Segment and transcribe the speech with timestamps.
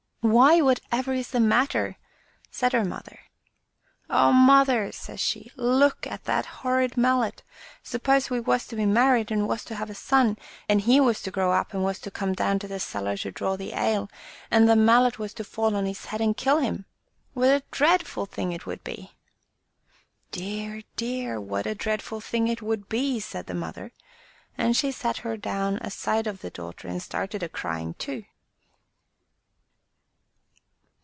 [0.23, 1.97] "Why, whatever is the matter?*'
[2.51, 3.21] said her mother.
[4.07, 7.41] "Oh, mother!*' says she, "look at that horrid mallet!
[7.81, 10.37] Suppose we was to be married, and was to have a son,
[10.69, 13.31] and he was to grow up, and was to come down to the cellar to
[13.31, 14.11] draw the ale,
[14.51, 16.85] and the mallet was to fall on his head and kill him,
[17.33, 19.13] what a dreadful thing it would be!"
[20.29, 21.41] "Dear, dear!
[21.41, 23.91] what a dreadful thing it would be!" said the mother,
[24.55, 28.25] and she sat her down aside of the daughter and started a crying too.